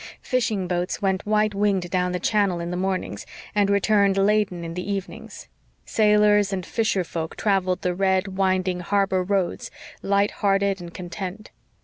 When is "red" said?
7.93-8.29